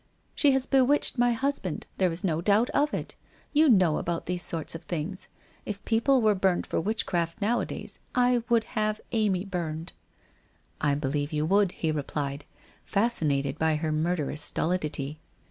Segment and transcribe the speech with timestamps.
[0.35, 1.85] 'She has bewitched my husband.
[1.99, 3.13] There is no doubt of it.
[3.53, 5.27] You know about those sort of things.
[5.63, 9.93] If people were burned for witchcraft nowadays, I would have Amy burned.''
[10.91, 12.45] I believe you would,' he replied,
[12.83, 15.19] fascinated by her murderous stolidity.